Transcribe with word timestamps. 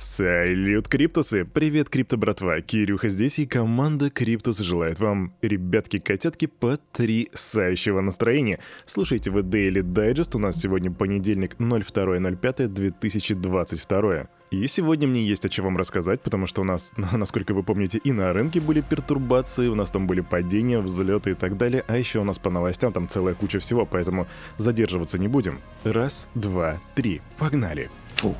Салют, 0.00 0.88
Криптусы! 0.88 1.44
Привет, 1.44 1.88
Крипто 1.90 2.16
братва! 2.16 2.62
Кирюха 2.62 3.10
здесь 3.10 3.38
и 3.38 3.46
команда 3.46 4.08
Криптус 4.08 4.60
желает 4.60 4.98
вам, 4.98 5.34
ребятки-котятки, 5.42 6.46
потрясающего 6.46 8.00
настроения. 8.00 8.60
Слушайте 8.86 9.30
вы 9.30 9.42
Daily 9.42 9.82
Digest, 9.82 10.36
у 10.36 10.38
нас 10.38 10.58
сегодня 10.58 10.90
понедельник 10.90 11.56
02.05.2022. 11.56 14.28
И 14.52 14.66
сегодня 14.68 15.06
мне 15.06 15.22
есть 15.22 15.44
о 15.44 15.50
чем 15.50 15.66
вам 15.66 15.76
рассказать, 15.76 16.22
потому 16.22 16.46
что 16.46 16.62
у 16.62 16.64
нас, 16.64 16.94
насколько 17.12 17.52
вы 17.52 17.62
помните, 17.62 18.00
и 18.02 18.12
на 18.12 18.32
рынке 18.32 18.62
были 18.62 18.80
пертурбации, 18.80 19.68
у 19.68 19.74
нас 19.74 19.90
там 19.90 20.06
были 20.06 20.22
падения, 20.22 20.80
взлеты 20.80 21.32
и 21.32 21.34
так 21.34 21.58
далее, 21.58 21.84
а 21.88 21.98
еще 21.98 22.20
у 22.20 22.24
нас 22.24 22.38
по 22.38 22.48
новостям 22.48 22.94
там 22.94 23.06
целая 23.06 23.34
куча 23.34 23.58
всего, 23.58 23.84
поэтому 23.84 24.26
задерживаться 24.56 25.18
не 25.18 25.28
будем. 25.28 25.60
Раз, 25.84 26.30
два, 26.34 26.80
три, 26.94 27.20
погнали! 27.36 27.90
Фу. 28.16 28.34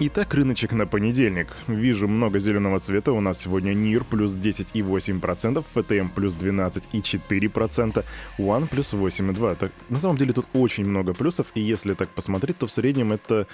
Итак, 0.00 0.34
рыночек 0.34 0.72
на 0.72 0.88
понедельник. 0.88 1.46
Вижу 1.68 2.08
много 2.08 2.40
зеленого 2.40 2.80
цвета. 2.80 3.12
У 3.12 3.20
нас 3.20 3.38
сегодня 3.38 3.74
NIR 3.74 4.04
плюс 4.04 4.36
10,8%, 4.36 5.64
FTM 5.72 6.08
плюс 6.12 6.34
12,4%, 6.34 8.04
One 8.38 8.66
плюс 8.66 8.92
8,2%. 8.92 9.54
Так, 9.54 9.70
на 9.90 9.98
самом 10.00 10.16
деле 10.16 10.32
тут 10.32 10.46
очень 10.52 10.84
много 10.84 11.14
плюсов, 11.14 11.46
и 11.54 11.60
если 11.60 11.94
так 11.94 12.08
посмотреть, 12.08 12.58
то 12.58 12.66
в 12.66 12.72
среднем 12.72 13.12
это 13.12 13.46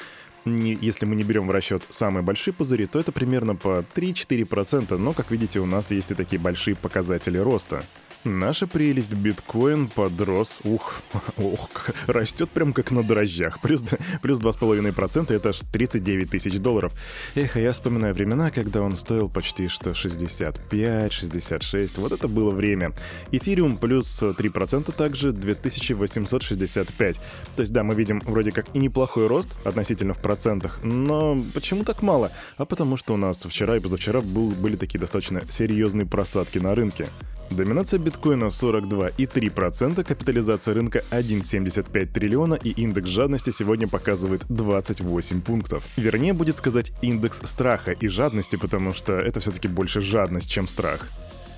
не, 0.46 0.78
если 0.80 1.04
мы 1.04 1.14
не 1.14 1.24
берем 1.24 1.46
в 1.46 1.50
расчет 1.50 1.82
самые 1.90 2.22
большие 2.22 2.54
пузыри, 2.54 2.86
то 2.86 2.98
это 2.98 3.12
примерно 3.12 3.54
по 3.54 3.84
3-4%, 3.94 4.96
но, 4.96 5.12
как 5.12 5.30
видите, 5.30 5.60
у 5.60 5.66
нас 5.66 5.90
есть 5.90 6.10
и 6.10 6.14
такие 6.14 6.40
большие 6.40 6.74
показатели 6.74 7.36
роста. 7.36 7.84
Наша 8.24 8.66
прелесть 8.66 9.14
биткоин 9.14 9.88
подрос, 9.88 10.58
ух, 10.64 11.00
ух, 11.38 11.70
растет 12.06 12.50
прям 12.50 12.74
как 12.74 12.90
на 12.90 13.02
дрожжах. 13.02 13.60
Плюс, 13.62 13.82
плюс 14.20 14.38
2,5% 14.40 15.34
это 15.34 15.48
аж 15.48 15.60
39 15.72 16.30
тысяч 16.30 16.58
долларов. 16.58 16.92
Эх, 17.34 17.56
а 17.56 17.60
я 17.60 17.72
вспоминаю 17.72 18.12
времена, 18.12 18.50
когда 18.50 18.82
он 18.82 18.96
стоил 18.96 19.30
почти 19.30 19.68
что 19.68 19.94
65, 19.94 21.12
66. 21.12 21.96
Вот 21.96 22.12
это 22.12 22.28
было 22.28 22.50
время. 22.50 22.92
Эфириум 23.32 23.78
плюс 23.78 24.22
3% 24.22 24.94
также 24.94 25.32
2865. 25.32 27.16
То 27.56 27.62
есть 27.62 27.72
да, 27.72 27.82
мы 27.84 27.94
видим 27.94 28.20
вроде 28.26 28.52
как 28.52 28.66
и 28.74 28.78
неплохой 28.80 29.28
рост 29.28 29.48
относительно 29.64 30.12
в 30.12 30.18
процентах, 30.18 30.80
но 30.82 31.42
почему 31.54 31.84
так 31.84 32.02
мало? 32.02 32.30
А 32.58 32.66
потому 32.66 32.98
что 32.98 33.14
у 33.14 33.16
нас 33.16 33.42
вчера 33.46 33.78
и 33.78 33.80
позавчера 33.80 34.20
был, 34.20 34.50
были 34.50 34.76
такие 34.76 34.98
достаточно 34.98 35.40
серьезные 35.48 36.04
просадки 36.04 36.58
на 36.58 36.74
рынке. 36.74 37.08
Доминация 37.50 37.98
биткоина 37.98 38.44
42,3%, 38.44 40.04
капитализация 40.04 40.74
рынка 40.74 41.02
1,75 41.10 42.06
триллиона 42.06 42.54
и 42.54 42.70
индекс 42.70 43.08
жадности 43.08 43.50
сегодня 43.50 43.88
показывает 43.88 44.44
28 44.48 45.40
пунктов. 45.42 45.84
Вернее, 45.96 46.32
будет 46.32 46.56
сказать 46.56 46.92
индекс 47.02 47.40
страха 47.44 47.90
и 47.90 48.06
жадности, 48.06 48.54
потому 48.54 48.94
что 48.94 49.14
это 49.14 49.40
все-таки 49.40 49.66
больше 49.66 50.00
жадность, 50.00 50.48
чем 50.48 50.68
страх. 50.68 51.08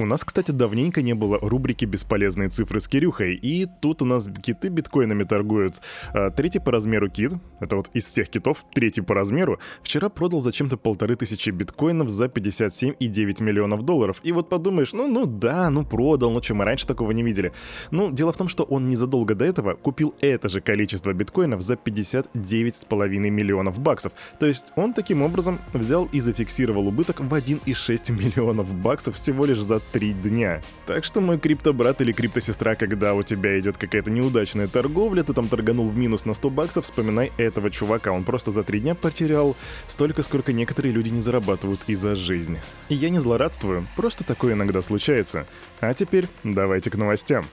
У 0.03 0.05
нас, 0.05 0.25
кстати, 0.25 0.51
давненько 0.51 1.01
не 1.01 1.15
было 1.15 1.39
рубрики 1.39 1.85
«Бесполезные 1.85 2.49
цифры 2.49 2.81
с 2.81 2.89
Кирюхой», 2.89 3.37
и 3.37 3.69
тут 3.81 4.03
у 4.03 4.05
нас 4.05 4.29
киты 4.43 4.69
биткоинами 4.69 5.23
торгуют. 5.23 5.81
А, 6.13 6.31
третий 6.31 6.59
по 6.59 6.73
размеру 6.73 7.09
кит, 7.09 7.35
это 7.61 7.77
вот 7.77 7.89
из 7.95 8.07
всех 8.07 8.29
китов, 8.29 8.65
третий 8.75 9.01
по 9.01 9.15
размеру, 9.15 9.61
вчера 9.85 10.09
продал 10.09 10.41
зачем-то 10.41 10.77
полторы 10.77 11.15
тысячи 11.15 11.51
биткоинов 11.51 12.09
за 12.11 12.25
57,9 12.25 13.43
миллионов 13.45 13.85
долларов. 13.85 14.19
И 14.25 14.33
вот 14.33 14.49
подумаешь, 14.49 14.93
ну, 14.93 15.07
ну 15.07 15.25
да, 15.25 15.71
ну 15.71 15.87
продал, 15.87 16.33
ну 16.33 16.43
что, 16.43 16.57
мы 16.57 16.65
раньше 16.65 16.85
такого 16.85 17.13
не 17.13 17.23
видели. 17.23 17.53
Ну, 17.93 18.11
дело 18.11 18.33
в 18.33 18.37
том, 18.37 18.49
что 18.49 18.65
он 18.65 18.89
незадолго 18.89 19.37
до 19.37 19.45
этого 19.45 19.75
купил 19.75 20.17
это 20.21 20.49
же 20.49 20.61
количество 20.61 21.13
биткоинов 21.13 21.63
за 21.63 21.75
59,5 21.75 23.31
миллионов 23.31 23.79
баксов. 23.79 24.13
То 24.41 24.47
есть 24.47 24.65
он 24.75 24.95
таким 24.95 25.23
образом 25.23 25.61
взял 25.73 26.07
и 26.07 26.19
зафиксировал 26.19 26.89
убыток 26.89 27.21
в 27.21 27.33
1,6 27.33 28.11
миллионов 28.11 28.75
баксов 28.75 29.15
всего 29.15 29.45
лишь 29.45 29.61
за 29.61 29.79
три 29.93 30.13
дня. 30.13 30.63
Так 30.87 31.05
что 31.05 31.21
мой 31.21 31.39
криптобрат 31.39 32.01
или 32.01 32.13
криптосестра, 32.13 32.75
когда 32.75 33.15
у 33.15 33.23
тебя 33.23 33.59
идет 33.61 33.77
какая-то 33.77 34.11
неудачная 34.11 34.67
торговля, 34.67 35.23
ты 35.23 35.35
там 35.35 35.49
торганул 35.49 35.89
в 35.89 35.97
минус 35.97 36.25
на 36.25 36.35
100 36.35 36.51
баксов, 36.51 36.85
вспоминай 36.85 37.31
этого 37.37 37.71
чувака. 37.71 38.11
Он 38.11 38.25
просто 38.25 38.51
за 38.51 38.65
три 38.65 38.81
дня 38.81 38.95
потерял 38.95 39.55
столько, 39.87 40.23
сколько 40.23 40.53
некоторые 40.53 40.93
люди 40.93 41.11
не 41.11 41.21
зарабатывают 41.21 41.81
и 41.87 41.95
за 41.95 42.17
жизнь. 42.17 42.59
И 42.89 42.95
я 42.95 43.11
не 43.11 43.19
злорадствую, 43.19 43.87
просто 43.97 44.25
такое 44.25 44.55
иногда 44.55 44.83
случается. 44.83 45.47
А 45.81 45.93
теперь 45.95 46.27
давайте 46.43 46.91
к 46.91 46.97
новостям. 46.97 47.45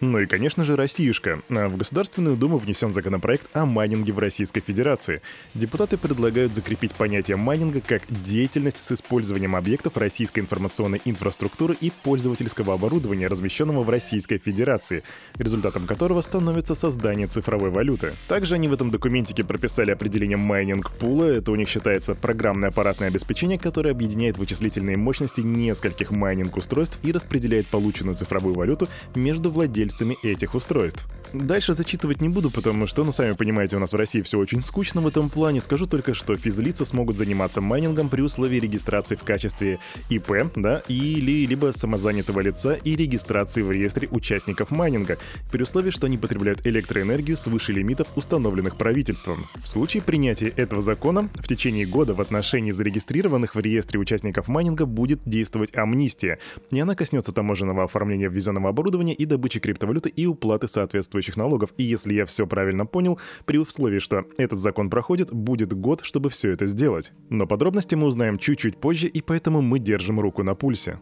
Ну 0.00 0.18
и, 0.18 0.26
конечно 0.26 0.64
же, 0.64 0.76
Россиюшка. 0.76 1.40
А 1.48 1.68
в 1.68 1.76
Государственную 1.76 2.36
Думу 2.36 2.58
внесен 2.58 2.92
законопроект 2.92 3.48
о 3.56 3.64
майнинге 3.64 4.12
в 4.12 4.18
Российской 4.18 4.60
Федерации. 4.60 5.22
Депутаты 5.54 5.96
предлагают 5.96 6.54
закрепить 6.54 6.94
понятие 6.94 7.36
майнинга 7.36 7.80
как 7.80 8.02
деятельность 8.08 8.82
с 8.82 8.92
использованием 8.92 9.54
объектов 9.54 9.96
российской 9.96 10.40
информационной 10.40 11.00
инфраструктуры 11.04 11.76
и 11.80 11.92
пользовательского 12.02 12.74
оборудования, 12.74 13.28
размещенного 13.28 13.84
в 13.84 13.90
Российской 13.90 14.38
Федерации, 14.38 15.04
результатом 15.36 15.86
которого 15.86 16.22
становится 16.22 16.74
создание 16.74 17.28
цифровой 17.28 17.70
валюты. 17.70 18.14
Также 18.28 18.56
они 18.56 18.68
в 18.68 18.72
этом 18.72 18.90
документике 18.90 19.44
прописали 19.44 19.92
определение 19.92 20.36
майнинг-пула. 20.36 21.24
Это 21.24 21.52
у 21.52 21.56
них 21.56 21.68
считается 21.68 22.14
программное 22.14 22.70
аппаратное 22.70 23.08
обеспечение, 23.08 23.58
которое 23.58 23.90
объединяет 23.90 24.38
вычислительные 24.38 24.96
мощности 24.96 25.40
нескольких 25.40 26.10
майнинг-устройств 26.10 26.98
и 27.04 27.12
распределяет 27.12 27.68
полученную 27.68 28.16
цифровую 28.16 28.54
валюту 28.54 28.88
между 29.14 29.50
владельцами 29.50 29.83
владельцами 29.84 30.16
этих 30.22 30.54
устройств. 30.54 31.06
Дальше 31.32 31.74
зачитывать 31.74 32.20
не 32.20 32.28
буду, 32.28 32.50
потому 32.50 32.86
что, 32.86 33.02
ну, 33.02 33.10
сами 33.10 33.32
понимаете, 33.32 33.76
у 33.76 33.80
нас 33.80 33.92
в 33.92 33.96
России 33.96 34.22
все 34.22 34.38
очень 34.38 34.62
скучно 34.62 35.00
в 35.00 35.06
этом 35.06 35.30
плане. 35.30 35.60
Скажу 35.60 35.86
только, 35.86 36.14
что 36.14 36.36
физлица 36.36 36.84
смогут 36.84 37.16
заниматься 37.16 37.60
майнингом 37.60 38.08
при 38.08 38.22
условии 38.22 38.60
регистрации 38.60 39.16
в 39.16 39.24
качестве 39.24 39.80
ИП, 40.10 40.52
да, 40.54 40.82
или 40.86 41.44
либо 41.46 41.72
самозанятого 41.72 42.40
лица 42.40 42.74
и 42.74 42.94
регистрации 42.94 43.62
в 43.62 43.70
реестре 43.72 44.06
участников 44.12 44.70
майнинга, 44.70 45.18
при 45.50 45.62
условии, 45.62 45.90
что 45.90 46.06
они 46.06 46.18
потребляют 46.18 46.64
электроэнергию 46.66 47.36
свыше 47.36 47.72
лимитов, 47.72 48.06
установленных 48.14 48.76
правительством. 48.76 49.46
В 49.56 49.68
случае 49.68 50.02
принятия 50.02 50.48
этого 50.48 50.82
закона 50.82 51.28
в 51.34 51.48
течение 51.48 51.84
года 51.84 52.14
в 52.14 52.20
отношении 52.20 52.70
зарегистрированных 52.70 53.56
в 53.56 53.60
реестре 53.60 53.98
участников 53.98 54.46
майнинга 54.46 54.86
будет 54.86 55.20
действовать 55.24 55.76
амнистия, 55.76 56.38
и 56.70 56.78
она 56.78 56.94
коснется 56.94 57.32
таможенного 57.32 57.82
оформления 57.82 58.28
ввезенного 58.28 58.68
оборудования 58.68 59.14
и 59.14 59.24
добычи 59.24 59.58
криптовалют 59.58 59.73
криптовалюты 59.74 60.08
и 60.08 60.26
уплаты 60.26 60.68
соответствующих 60.68 61.36
налогов. 61.36 61.74
И 61.76 61.82
если 61.82 62.14
я 62.14 62.26
все 62.26 62.46
правильно 62.46 62.86
понял, 62.86 63.18
при 63.44 63.58
условии, 63.58 63.98
что 63.98 64.24
этот 64.38 64.60
закон 64.60 64.88
проходит, 64.88 65.32
будет 65.32 65.72
год, 65.72 66.00
чтобы 66.04 66.30
все 66.30 66.50
это 66.52 66.66
сделать. 66.66 67.12
Но 67.28 67.46
подробности 67.46 67.94
мы 67.96 68.06
узнаем 68.06 68.38
чуть-чуть 68.38 68.78
позже, 68.78 69.08
и 69.08 69.20
поэтому 69.20 69.62
мы 69.62 69.78
держим 69.78 70.20
руку 70.20 70.42
на 70.42 70.54
пульсе. 70.54 71.00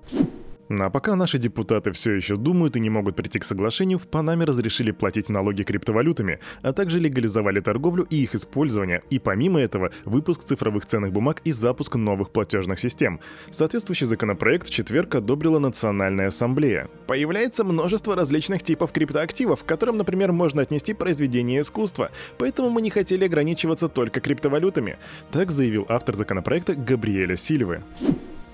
А 0.80 0.90
пока 0.90 1.16
наши 1.16 1.38
депутаты 1.38 1.92
все 1.92 2.12
еще 2.12 2.36
думают 2.36 2.76
и 2.76 2.80
не 2.80 2.88
могут 2.88 3.14
прийти 3.14 3.38
к 3.38 3.44
соглашению, 3.44 3.98
в 3.98 4.06
Панаме 4.06 4.46
разрешили 4.46 4.90
платить 4.90 5.28
налоги 5.28 5.64
криптовалютами, 5.64 6.38
а 6.62 6.72
также 6.72 6.98
легализовали 6.98 7.60
торговлю 7.60 8.06
и 8.08 8.22
их 8.22 8.34
использование, 8.34 9.02
и 9.10 9.18
помимо 9.18 9.60
этого 9.60 9.90
выпуск 10.04 10.44
цифровых 10.44 10.86
ценных 10.86 11.12
бумаг 11.12 11.42
и 11.44 11.52
запуск 11.52 11.96
новых 11.96 12.30
платежных 12.30 12.80
систем. 12.80 13.20
Соответствующий 13.50 14.06
законопроект 14.06 14.68
в 14.68 14.70
четверг 14.70 15.14
одобрила 15.14 15.58
Национальная 15.58 16.28
ассамблея. 16.28 16.88
Появляется 17.06 17.64
множество 17.64 18.16
различных 18.16 18.62
типов 18.62 18.92
криптоактивов, 18.92 19.64
к 19.64 19.66
которым, 19.66 19.98
например, 19.98 20.32
можно 20.32 20.62
отнести 20.62 20.94
произведение 20.94 21.60
искусства, 21.60 22.10
поэтому 22.38 22.70
мы 22.70 22.80
не 22.80 22.90
хотели 22.90 23.24
ограничиваться 23.24 23.88
только 23.88 24.20
криптовалютами, 24.20 24.96
так 25.30 25.50
заявил 25.50 25.84
автор 25.88 26.14
законопроекта 26.14 26.74
Габриэля 26.74 27.36
Сильвы. 27.36 27.82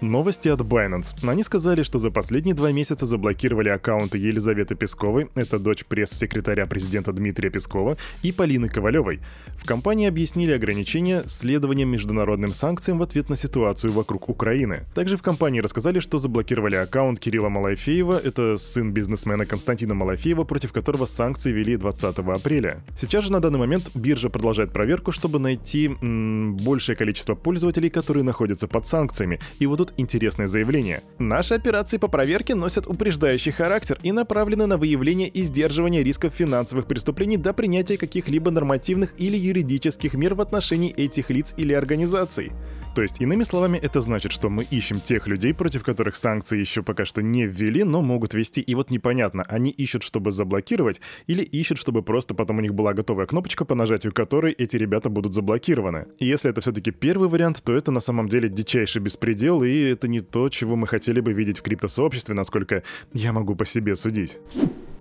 Новости 0.01 0.47
от 0.49 0.61
Binance. 0.61 1.29
Они 1.29 1.43
сказали, 1.43 1.83
что 1.83 1.99
за 1.99 2.13
последние 2.13 2.55
два 2.55 2.71
месяца 2.71 3.05
заблокировали 3.05 3.69
аккаунты 3.69 4.17
Елизаветы 4.19 4.77
Песковой, 4.77 5.29
это 5.35 5.59
дочь 5.59 5.85
пресс-секретаря 5.85 6.67
президента 6.67 7.13
Дмитрия 7.13 7.51
Пескова, 7.51 7.97
и 8.23 8.31
Полины 8.31 8.69
Ковалевой. 8.69 9.19
В 9.57 9.67
компании 9.67 10.07
объяснили 10.07 10.53
ограничения 10.53 11.25
следованием 11.27 11.89
международным 11.89 12.53
санкциям 12.53 12.99
в 12.99 13.03
ответ 13.03 13.29
на 13.29 13.37
ситуацию 13.37 13.93
вокруг 13.93 14.29
Украины. 14.29 14.85
Также 14.95 15.17
в 15.17 15.23
компании 15.23 15.59
рассказали, 15.59 15.99
что 15.99 16.19
заблокировали 16.21 16.77
аккаунт 16.77 17.19
Кирилла 17.19 17.49
Малафеева, 17.49 18.21
это 18.21 18.57
сын 18.57 18.93
бизнесмена 18.93 19.47
Константина 19.47 19.95
Малафеева, 19.95 20.45
против 20.45 20.73
которого 20.73 21.07
санкции 21.07 21.51
вели 21.51 21.77
20 21.77 22.19
апреля. 22.19 22.85
Сейчас 22.97 23.25
же 23.25 23.33
на 23.33 23.41
данный 23.41 23.59
момент 23.59 23.91
биржа 23.95 24.29
продолжает 24.29 24.73
проверку, 24.73 25.11
чтобы 25.11 25.41
найти 25.41 25.87
м- 26.01 26.57
большее 26.57 26.95
количество 26.95 27.35
пользователей, 27.35 27.91
которые 27.91 28.23
находятся 28.23 28.69
под 28.69 28.87
санкциями. 28.87 29.41
И 29.59 29.67
вот 29.67 29.79
тут 29.79 29.88
интересное 29.97 30.47
заявление. 30.47 31.03
Наши 31.19 31.55
операции 31.55 31.99
по 31.99 32.09
проверке 32.09 32.55
носят 32.55 32.87
упреждающий 32.87 33.53
характер 33.53 33.99
и 34.03 34.13
направлены 34.13 34.67
на 34.67 34.77
выявление 34.77 35.29
и 35.29 35.43
сдерживание 35.43 36.03
рисков 36.03 36.35
финансовых 36.35 36.87
преступлений 36.87 37.37
до 37.37 37.53
принятия 37.53 37.97
каких-либо 37.97 38.51
нормативных 38.51 39.15
или 39.19 39.37
юридических 39.37 40.15
мер 40.15 40.35
в 40.35 40.41
отношении 40.41 40.93
этих 40.93 41.31
лиц 41.31 41.55
или 41.57 41.73
организаций. 41.73 42.53
То 42.99 43.03
есть, 43.03 43.21
иными 43.21 43.45
словами, 43.45 43.79
это 43.79 44.01
значит, 44.01 44.33
что 44.33 44.51
мы 44.51 44.65
ищем 44.65 44.99
тех 44.99 45.29
людей, 45.29 45.55
против 45.55 45.85
которых 45.85 46.17
санкции 46.17 46.59
еще 46.59 46.83
пока 46.83 47.05
что 47.05 47.23
не 47.23 47.47
ввели, 47.47 47.85
но 47.85 48.03
могут 48.03 48.35
вести. 48.35 48.61
И 48.61 48.75
вот 48.75 48.91
непонятно, 48.91 49.45
они 49.45 49.71
ищут, 49.71 50.03
чтобы 50.03 50.33
заблокировать, 50.33 51.01
или 51.29 51.45
ищут, 51.45 51.79
чтобы 51.79 52.03
просто 52.03 52.35
потом 52.35 52.59
у 52.59 52.61
них 52.61 52.75
была 52.75 52.95
готовая 52.95 53.27
кнопочка, 53.27 53.65
по 53.65 53.77
нажатию 53.77 54.13
которой 54.13 54.51
эти 54.51 54.75
ребята 54.75 55.11
будут 55.11 55.33
заблокированы. 55.33 56.07
И 56.19 56.27
если 56.27 56.51
это 56.51 56.61
все-таки 56.61 56.91
первый 56.91 57.29
вариант, 57.29 57.63
то 57.63 57.73
это 57.73 57.93
на 57.93 58.01
самом 58.01 58.29
деле 58.29 58.49
дичайший 58.49 59.01
беспредел, 59.01 59.63
и 59.63 59.79
это 59.79 60.09
не 60.09 60.21
то, 60.21 60.49
чего 60.49 60.75
мы 60.75 60.89
хотели 60.89 61.21
бы 61.21 61.33
видеть 61.33 61.61
в 61.61 61.63
криптосообществе, 61.63 62.35
насколько 62.35 62.83
я 63.13 63.33
могу 63.33 63.55
по 63.55 63.65
себе 63.65 63.95
судить. 63.95 64.39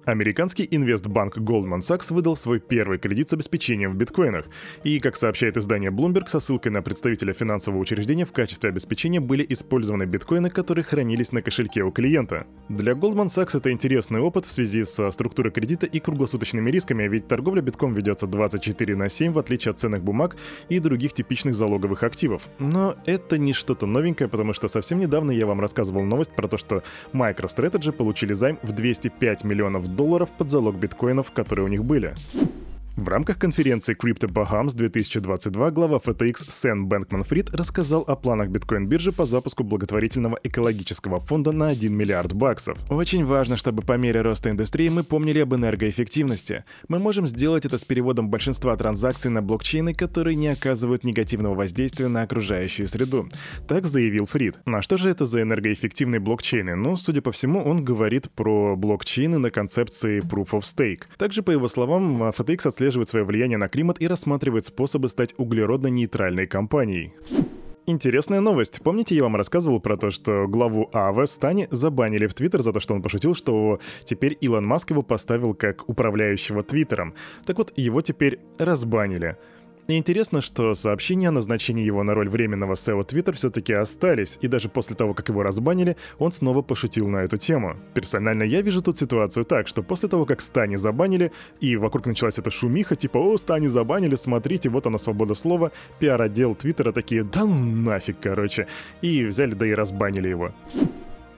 Американский 0.08 0.66
инвестбанк 0.72 1.38
Goldman 1.38 1.80
Sachs 1.80 2.14
выдал 2.14 2.38
свой 2.38 2.62
первый 2.62 2.98
кредит 2.98 3.30
с 3.30 3.34
обеспечением 3.34 3.92
в 3.92 3.98
биткоинах. 3.98 4.46
И, 4.86 5.02
как 5.02 5.18
сообщает 5.18 5.58
издание 5.58 5.92
Bloomberg, 5.92 6.30
со 6.30 6.40
ссылкой 6.40 6.72
на 6.72 6.82
представителя 6.82 7.34
финансового 7.34 7.82
учреждения 7.82 8.26
в 8.26 8.32
качестве 8.32 8.70
обеспечения 8.70 9.20
были 9.20 9.46
использованы 9.50 10.04
биткоины, 10.06 10.50
которые 10.50 10.86
хранились 10.86 11.34
на 11.34 11.42
кошельке 11.42 11.84
у 11.84 11.92
клиента. 11.92 12.48
Для 12.70 12.94
Goldman 12.94 13.26
Sachs 13.26 13.58
это 13.58 13.70
интересный 13.70 14.22
опыт 14.22 14.46
в 14.46 14.52
связи 14.52 14.86
со 14.86 15.12
структурой 15.12 15.52
кредита 15.52 15.86
и 15.86 16.00
круглосуточными 16.00 16.72
рисками, 16.72 17.04
ведь 17.04 17.28
торговля 17.28 17.60
битком 17.60 17.94
ведется 17.94 18.28
24 18.28 18.96
на 18.96 19.10
7, 19.10 19.34
в 19.34 19.40
отличие 19.40 19.72
от 19.72 19.80
ценных 19.80 20.04
бумаг 20.04 20.38
и 20.70 20.80
других 20.80 21.12
типичных 21.12 21.54
залоговых 21.54 22.04
активов. 22.04 22.44
Но 22.60 22.96
это 23.06 23.38
не 23.38 23.52
что-то 23.52 23.86
новенькое, 23.88 24.30
потому 24.30 24.54
что 24.54 24.70
совсем 24.70 25.00
недавно 25.00 25.32
я 25.32 25.46
вам 25.46 25.60
рассказывал 25.60 26.04
новость 26.04 26.32
про 26.32 26.48
то, 26.48 26.58
что 26.58 26.82
MicroStrategy 27.12 27.92
получили 27.92 28.32
займ 28.32 28.58
в 28.64 28.72
205 28.72 29.44
миллионов 29.44 29.97
под 30.32 30.50
залог 30.50 30.76
биткоинов, 30.76 31.32
которые 31.32 31.66
у 31.66 31.70
них 31.70 31.84
были. 31.84 32.14
В 32.98 33.10
рамках 33.10 33.38
конференции 33.38 33.96
Crypto 33.96 34.28
Bahams 34.28 34.74
2022 34.74 35.70
глава 35.70 36.00
FTX 36.00 36.50
Сен 36.50 36.88
Бэнкман 36.88 37.24
Фрид 37.26 37.54
рассказал 37.54 38.02
о 38.02 38.16
планах 38.16 38.50
биткоин-биржи 38.50 39.12
по 39.12 39.28
запуску 39.28 39.64
благотворительного 39.64 40.40
экологического 40.44 41.20
фонда 41.20 41.52
на 41.52 41.68
1 41.68 41.94
миллиард 41.94 42.34
баксов. 42.34 42.80
Очень 42.90 43.24
важно, 43.24 43.56
чтобы 43.56 43.84
по 43.84 43.98
мере 43.98 44.22
роста 44.22 44.50
индустрии 44.50 44.90
мы 44.90 45.04
помнили 45.04 45.38
об 45.38 45.54
энергоэффективности. 45.54 46.64
Мы 46.88 46.98
можем 46.98 47.28
сделать 47.28 47.68
это 47.68 47.78
с 47.78 47.86
переводом 47.86 48.32
большинства 48.32 48.76
транзакций 48.76 49.30
на 49.30 49.44
блокчейны, 49.44 49.94
которые 49.94 50.36
не 50.36 50.48
оказывают 50.48 51.04
негативного 51.04 51.54
воздействия 51.54 52.08
на 52.08 52.24
окружающую 52.24 52.88
среду. 52.88 53.30
Так 53.68 53.86
заявил 53.86 54.26
Фрид. 54.26 54.60
На 54.66 54.82
что 54.82 54.98
же 54.98 55.10
это 55.10 55.28
за 55.28 55.44
энергоэффективные 55.44 56.20
блокчейны? 56.20 56.74
Ну, 56.74 56.98
судя 56.98 57.22
по 57.22 57.32
всему, 57.32 57.64
он 57.64 57.86
говорит 57.86 58.32
про 58.32 58.76
блокчейны 58.76 59.38
на 59.38 59.52
концепции 59.52 60.20
Proof 60.20 60.50
of 60.54 60.62
Stake. 60.62 61.04
Также, 61.20 61.44
по 61.44 61.52
его 61.52 61.68
словам, 61.68 62.24
FTX 62.24 62.68
отслеживает 62.70 62.87
отслеживает 62.88 63.10
свое 63.10 63.26
влияние 63.26 63.58
на 63.58 63.68
климат 63.68 64.02
и 64.02 64.08
рассматривает 64.08 64.66
способы 64.66 65.10
стать 65.10 65.34
углеродно-нейтральной 65.38 66.48
компанией. 66.48 67.14
Интересная 67.86 68.40
новость. 68.40 68.82
Помните, 68.82 69.16
я 69.16 69.24
вам 69.24 69.36
рассказывал 69.36 69.82
про 69.82 69.98
то, 69.98 70.10
что 70.10 70.48
главу 70.48 70.90
АВ 70.94 71.30
Стани 71.30 71.68
забанили 71.70 72.28
в 72.28 72.34
Твиттер 72.34 72.62
за 72.62 72.72
то, 72.72 72.80
что 72.80 72.94
он 72.94 73.02
пошутил, 73.02 73.36
что 73.36 73.80
теперь 74.06 74.38
Илон 74.42 74.66
Маск 74.66 74.90
его 74.92 75.04
поставил 75.04 75.54
как 75.54 75.88
управляющего 75.90 76.64
Твиттером. 76.64 77.14
Так 77.46 77.58
вот, 77.58 77.78
его 77.78 78.02
теперь 78.02 78.40
разбанили. 78.58 79.38
И 79.88 79.98
интересно, 79.98 80.42
что 80.42 80.76
сообщения 80.76 81.30
о 81.30 81.32
назначении 81.32 81.86
его 81.86 82.04
на 82.04 82.14
роль 82.14 82.28
временного 82.28 82.74
SEO 82.74 83.08
Twitter 83.08 83.32
все-таки 83.32 83.72
остались, 83.72 84.38
и 84.42 84.50
даже 84.50 84.68
после 84.68 84.98
того, 84.98 85.14
как 85.14 85.30
его 85.30 85.44
разбанили, 85.44 85.96
он 86.20 86.34
снова 86.34 86.62
пошутил 86.62 87.08
на 87.08 87.18
эту 87.24 87.38
тему. 87.38 87.78
Персонально 87.94 88.44
я 88.44 88.62
вижу 88.62 88.82
тут 88.82 88.98
ситуацию 88.98 89.46
так, 89.46 89.70
что 89.70 89.84
после 89.84 90.10
того, 90.10 90.26
как 90.26 90.42
Стани 90.42 90.76
забанили, 90.76 91.32
и 91.62 91.78
вокруг 91.78 92.06
началась 92.06 92.38
эта 92.38 92.52
шумиха, 92.52 92.98
типа 92.98 93.18
«О, 93.18 93.38
Стани 93.38 93.68
забанили, 93.68 94.16
смотрите, 94.16 94.68
вот 94.68 94.86
она 94.88 94.98
свобода 94.98 95.34
слова», 95.34 95.72
пиар-отдел 96.00 96.54
Твиттера 96.56 96.92
такие 96.92 97.24
«Да 97.24 97.46
ну 97.46 97.56
нафиг, 97.56 98.18
короче», 98.20 98.68
и 99.02 99.24
взяли 99.24 99.54
да 99.54 99.66
и 99.66 99.74
разбанили 99.74 100.28
его. 100.28 100.52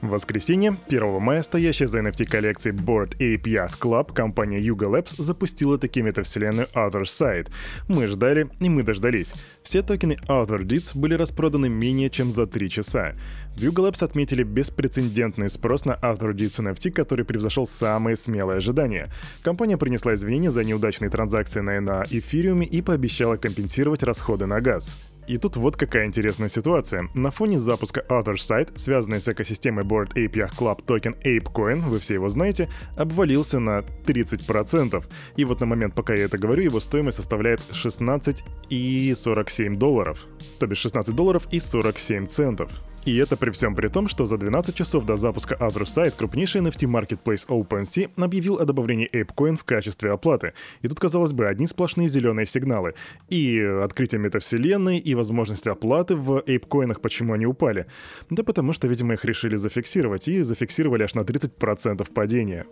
В 0.01 0.07
воскресенье, 0.07 0.78
1 0.88 1.22
мая, 1.22 1.42
стоящая 1.42 1.88
за 1.90 2.00
NFT 2.00 2.25
коллекцией 2.25 2.74
Board 2.74 3.18
Ape 3.18 3.44
Yacht 3.44 3.80
Club 3.81 4.13
компания 4.13 4.62
Yuga 4.62 4.90
Labs 4.90 5.22
запустила 5.22 5.78
таки 5.78 6.01
метавселенную 6.01 6.68
Other 6.74 7.04
Side. 7.04 7.50
Мы 7.90 8.07
ждали, 8.07 8.48
и 8.62 8.69
мы 8.69 8.84
дождались. 8.84 9.34
Все 9.62 9.81
токены 9.81 10.18
Other 10.30 10.60
Deeds 10.60 10.98
были 10.98 11.16
распроданы 11.16 11.68
менее 11.68 12.10
чем 12.10 12.31
за 12.31 12.46
3 12.46 12.69
часа. 12.69 13.16
В 13.57 13.62
Yuga 13.62 13.90
Labs 13.90 14.01
отметили 14.01 14.44
беспрецедентный 14.44 15.50
спрос 15.50 15.84
на 15.84 16.00
Other 16.01 16.31
Deeds 16.31 16.63
NFT, 16.63 16.92
который 16.92 17.25
превзошел 17.25 17.68
самые 17.68 18.16
смелые 18.16 18.57
ожидания. 18.57 19.12
Компания 19.44 19.78
принесла 19.78 20.13
извинения 20.13 20.50
за 20.50 20.63
неудачные 20.63 21.10
транзакции 21.10 21.60
на, 21.60 22.06
эфириуме 22.10 22.66
и 22.66 22.81
пообещала 22.81 23.36
компенсировать 23.36 24.04
расходы 24.04 24.46
на 24.46 24.62
газ. 24.62 24.96
И 25.30 25.38
тут 25.38 25.56
вот 25.58 25.78
какая 25.78 26.08
интересная 26.08 26.50
ситуация. 26.50 27.08
На 27.14 27.30
фоне 27.30 27.60
запуска 27.60 28.04
Other 28.10 28.34
Side, 28.34 28.80
связанной 28.80 29.22
с 29.22 29.30
экосистемой 29.30 29.86
Board 29.86 30.16
Ape 30.16 30.31
Yacht 30.31 30.58
Club 30.58 30.84
токен 30.84 31.16
ApeCoin, 31.24 31.81
вы 31.81 32.00
все 32.00 32.16
его 32.16 32.30
знаете, 32.30 32.68
обвалился 32.98 33.60
на 33.60 33.84
30%. 34.08 35.06
И 35.36 35.46
вот 35.46 35.60
на 35.60 35.68
момент, 35.68 35.94
пока 35.94 36.16
я 36.16 36.24
это 36.24 36.40
говорю, 36.40 36.64
его 36.64 36.80
стоимость 36.80 37.18
составляет 37.18 37.60
16,47 37.72 39.78
долларов. 39.78 40.26
То 40.58 40.66
бишь 40.66 40.80
16 40.80 41.16
долларов 41.16 41.48
и 41.52 41.60
47 41.60 42.25
центов. 42.25 42.72
И 43.06 43.18
это 43.18 43.38
при 43.38 43.50
всем 43.50 43.75
при 43.75 43.88
том, 43.88 44.07
что 44.07 44.25
за 44.25 44.38
12 44.38 44.75
часов 44.75 45.06
до 45.06 45.16
запуска 45.16 45.56
Side 45.60 46.16
крупнейший 46.18 46.62
NFT 46.62 46.88
Marketplace 46.88 47.48
OpenSea 47.48 48.10
объявил 48.18 48.57
о 48.57 48.66
добавлении 48.66 49.10
ApeCoin 49.12 49.57
в 49.57 49.63
качестве 49.63 50.12
оплаты. 50.12 50.54
И 50.81 50.88
тут, 50.88 51.00
казалось 51.00 51.34
бы, 51.34 51.48
одни 51.48 51.66
сплошные 51.68 52.10
зеленые 52.10 52.46
сигналы. 52.46 52.94
И 53.30 53.60
открытие 53.62 54.19
метавселенной, 54.19 55.00
и 55.00 55.16
возможность 55.16 55.68
оплаты 55.68 56.16
в 56.16 56.40
ApeCoin, 56.40 57.00
почему 57.00 57.34
они 57.34 57.46
упали? 57.46 57.86
Да 58.30 58.44
потому 58.44 58.74
что, 58.74 58.88
видимо, 58.88 59.13
их 59.13 59.25
решили 59.25 59.56
зафиксировать, 59.56 60.28
и 60.28 60.42
зафиксировали 60.42 61.04
аж 61.04 61.16
на 61.16 61.22
30% 61.22 62.13
падения. 62.13 62.66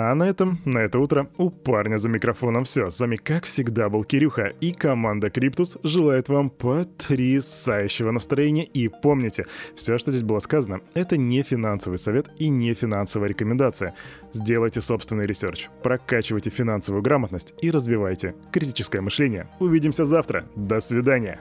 А 0.00 0.14
на 0.14 0.28
этом, 0.28 0.60
на 0.64 0.78
это 0.78 1.00
утро, 1.00 1.28
у 1.38 1.50
парня 1.50 1.96
за 1.96 2.08
микрофоном 2.08 2.62
все. 2.62 2.88
С 2.88 3.00
вами, 3.00 3.16
как 3.16 3.46
всегда, 3.46 3.88
был 3.88 4.04
Кирюха, 4.04 4.52
и 4.60 4.70
команда 4.70 5.28
Криптус 5.28 5.76
желает 5.82 6.28
вам 6.28 6.50
потрясающего 6.50 8.12
настроения. 8.12 8.62
И 8.62 8.86
помните, 8.86 9.46
все, 9.74 9.98
что 9.98 10.12
здесь 10.12 10.22
было 10.22 10.38
сказано, 10.38 10.82
это 10.94 11.16
не 11.16 11.42
финансовый 11.42 11.98
совет 11.98 12.30
и 12.38 12.48
не 12.48 12.74
финансовая 12.74 13.30
рекомендация. 13.30 13.96
Сделайте 14.32 14.80
собственный 14.80 15.26
research, 15.26 15.68
прокачивайте 15.82 16.50
финансовую 16.50 17.02
грамотность 17.02 17.54
и 17.60 17.72
развивайте 17.72 18.36
критическое 18.52 19.00
мышление. 19.00 19.48
Увидимся 19.58 20.04
завтра. 20.04 20.44
До 20.54 20.78
свидания. 20.78 21.40